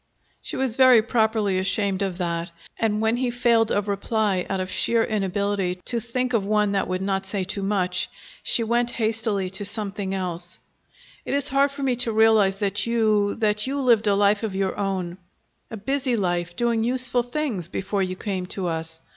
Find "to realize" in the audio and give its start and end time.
11.97-12.55